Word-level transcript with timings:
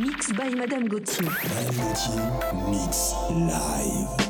Mix 0.00 0.32
by 0.32 0.48
Madame 0.48 0.88
Gauthier. 0.88 1.28
Madame 1.28 1.76
Gauthier, 1.76 2.70
mix 2.70 3.12
live. 3.28 4.29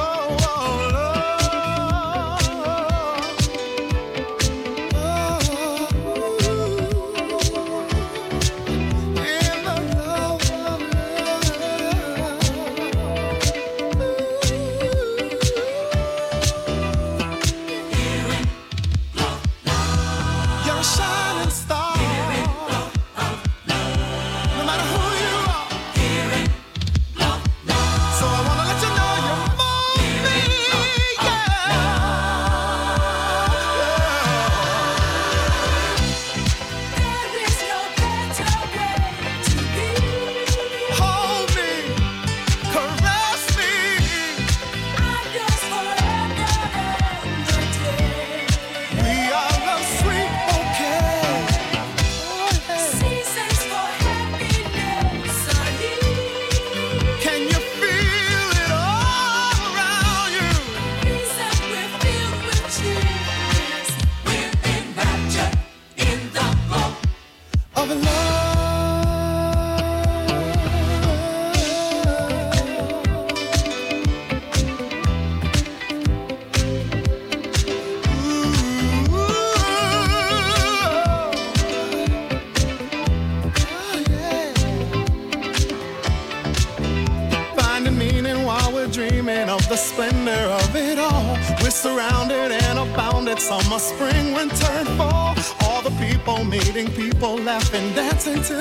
laughing, 98.27 98.60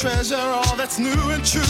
treasure 0.00 0.34
all 0.36 0.76
that's 0.76 0.98
new 0.98 1.12
and 1.28 1.44
true 1.44 1.69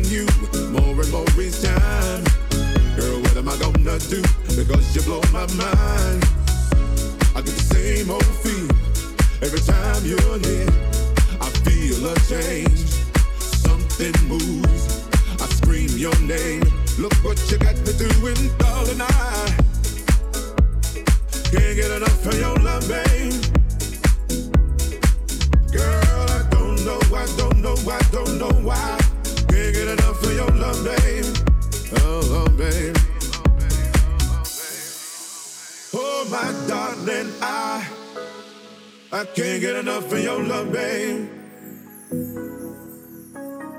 Loving 0.00 0.12
you 0.12 0.26
more 0.70 1.00
and 1.00 1.12
more 1.12 1.24
each 1.40 1.62
time. 1.62 2.24
Girl, 2.96 3.20
what 3.20 3.36
am 3.36 3.48
I 3.48 3.56
gonna 3.58 3.98
do? 3.98 4.22
Because 4.56 4.94
you 4.94 5.02
blow 5.02 5.20
my 5.32 5.46
mind. 5.54 6.24
I 7.34 7.42
get 7.42 7.54
the 7.54 7.66
same 7.74 8.10
old 8.10 8.24
feel. 8.24 8.68
Every 9.42 9.60
time 9.60 10.04
you're 10.04 10.38
near, 10.38 10.68
I 11.40 11.48
feel 11.64 12.06
a 12.06 12.14
change. 12.28 12.90
Something 13.38 14.14
moves. 14.28 15.08
I 15.40 15.46
scream 15.46 15.90
your 15.96 16.18
name. 16.20 16.62
Look 16.98 17.14
what 17.24 17.38
you 17.50 17.58
got 17.58 17.76
me 17.78 17.92
doing, 17.98 18.58
darling. 18.58 19.00
I 19.00 19.56
can't 21.50 21.76
get 21.76 21.90
enough 21.90 22.26
of 22.26 22.38
your 22.38 22.56
love, 22.56 22.86
babe. 22.88 23.32
Girl, 25.72 26.26
I 26.30 26.46
don't 26.50 26.84
know, 26.84 27.00
I 27.14 27.26
don't 27.36 27.58
know, 27.58 27.76
I 27.90 28.00
don't 28.12 28.38
know 28.38 28.52
why. 28.66 28.99
Can't 29.60 29.74
get 29.74 29.88
enough 29.88 30.22
of 30.24 30.32
your 30.34 30.50
love, 30.56 30.84
babe. 30.84 31.24
Oh, 31.98 32.22
oh 32.38 32.48
babe. 32.56 32.96
Oh, 35.92 36.26
my 36.30 36.48
darling, 36.66 37.30
I. 37.42 37.86
I 39.12 39.24
can't 39.26 39.60
get 39.60 39.76
enough 39.76 40.10
of 40.10 40.18
your 40.18 40.42
love, 40.42 40.72
babe. 40.72 41.28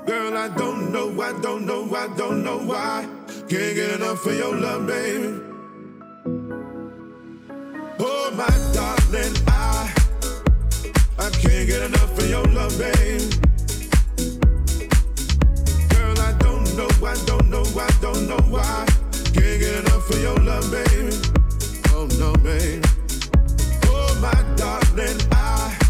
Girl, 0.06 0.36
I 0.36 0.48
don't 0.56 0.92
know, 0.92 1.20
I 1.20 1.32
don't 1.40 1.66
know, 1.66 1.92
I 1.96 2.06
don't 2.16 2.44
know 2.44 2.58
why. 2.58 3.08
Can't 3.48 3.74
get 3.74 3.90
enough 3.96 4.24
of 4.24 4.36
your 4.36 4.56
love, 4.56 4.86
babe. 4.86 5.42
Oh, 7.98 8.30
my 8.36 8.54
darling, 8.72 9.34
I 9.48 9.92
I 11.18 11.30
can't 11.30 11.66
get 11.66 11.82
enough 11.82 12.18
of 12.18 12.30
your 12.30 12.44
love, 12.44 12.78
babe. 12.78 13.41
I 16.72 17.14
don't 17.26 17.50
know, 17.50 17.64
don't 18.00 18.26
know 18.26 18.38
why. 18.48 18.86
Can't 19.12 19.60
get 19.60 19.74
enough 19.80 20.08
of 20.08 20.22
your 20.22 20.36
love, 20.36 20.70
babe. 20.70 21.12
Oh 21.88 22.08
no, 22.18 22.32
babe. 22.42 22.82
Oh, 23.84 24.18
my 24.22 24.56
darling, 24.56 25.20
I. 25.32 25.81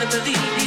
better 0.00 0.18
believe 0.18 0.63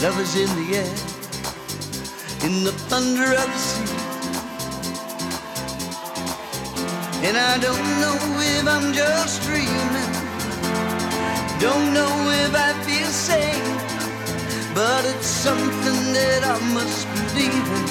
Love 0.00 0.20
is 0.20 0.36
in 0.36 0.46
the 0.54 0.76
air. 0.76 0.94
In 2.46 2.62
the 2.62 2.70
thunder 2.86 3.34
of 3.34 3.48
the 3.54 3.58
sea. 3.58 3.96
And 7.26 7.36
I 7.36 7.58
don't 7.58 7.88
know 8.02 8.16
if 8.38 8.64
I'm 8.68 8.92
just 8.92 9.42
dreaming. 9.42 10.12
Don't 11.58 11.92
know 11.92 12.14
if 12.44 12.54
I 12.54 12.72
feel 12.86 13.08
safe, 13.08 13.66
But 14.72 15.04
it's 15.04 15.26
something 15.26 16.12
that 16.14 16.44
I 16.44 16.58
must 16.72 17.08
believe 17.14 17.68
in. 17.78 17.88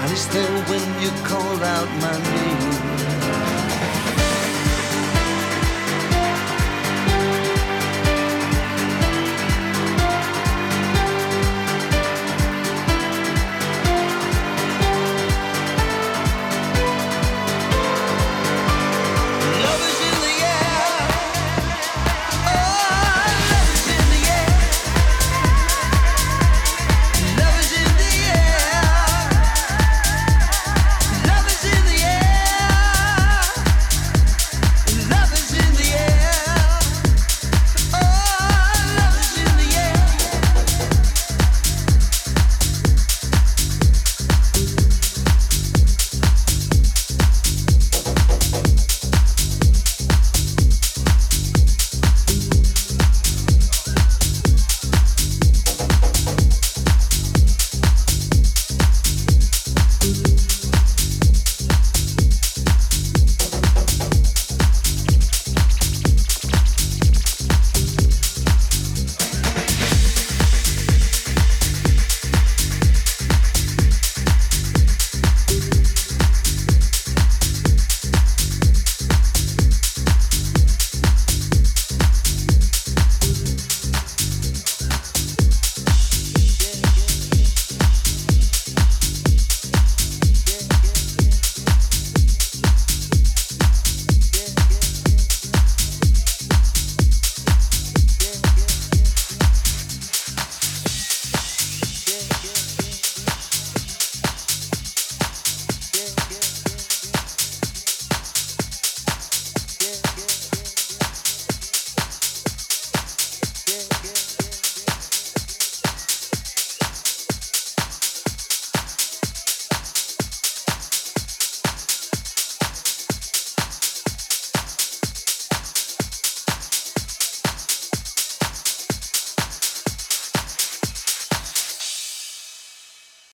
And 0.00 0.12
it's 0.12 0.26
there 0.32 0.58
when 0.70 0.84
you 1.02 1.10
call 1.28 1.62
out 1.62 1.88
my 2.00 2.16
name. 2.32 3.05